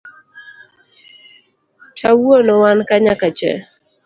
[1.97, 3.51] Tawuono wanka nyaka che.